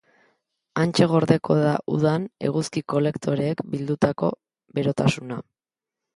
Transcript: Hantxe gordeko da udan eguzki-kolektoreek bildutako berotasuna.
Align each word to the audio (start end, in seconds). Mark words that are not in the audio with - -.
Hantxe 0.83 1.07
gordeko 1.11 1.57
da 1.63 1.73
udan 1.97 2.25
eguzki-kolektoreek 2.49 3.63
bildutako 3.77 4.33
berotasuna. 4.81 5.41